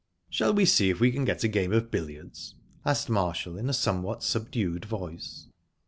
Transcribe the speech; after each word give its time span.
"Shall 0.31 0.51
we 0.55 0.65
see 0.65 0.89
if 0.89 0.99
we 0.99 1.11
can 1.11 1.25
get 1.25 1.43
a 1.43 1.47
game 1.47 1.71
of 1.71 1.91
billiards?" 1.91 2.55
asked 2.83 3.07
Marshall, 3.07 3.55
in 3.55 3.69
a 3.69 3.71
somewhat 3.73 4.23
subdued 4.23 4.83
voice. 4.85 5.45